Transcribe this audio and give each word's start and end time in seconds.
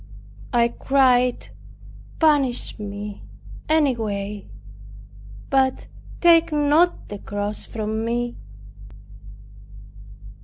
I 0.51 0.69
cried 0.69 1.49
punish 2.17 2.79
me 2.79 3.21
any 3.69 3.95
way, 3.95 4.49
but 5.51 5.85
take 6.21 6.51
not 6.51 7.09
the 7.09 7.19
cross 7.19 7.65
from 7.67 8.03
me. 8.03 8.35